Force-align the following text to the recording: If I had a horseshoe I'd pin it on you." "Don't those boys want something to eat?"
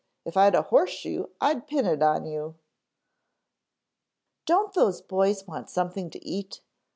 If 0.25 0.35
I 0.35 0.45
had 0.45 0.55
a 0.55 0.63
horseshoe 0.63 1.27
I'd 1.39 1.67
pin 1.67 1.85
it 1.85 2.01
on 2.01 2.25
you." 2.25 2.55
"Don't 4.47 4.73
those 4.73 4.99
boys 4.99 5.45
want 5.45 5.69
something 5.69 6.09
to 6.09 6.25
eat?" 6.25 6.61